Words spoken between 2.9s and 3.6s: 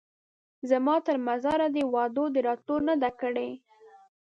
ده کړې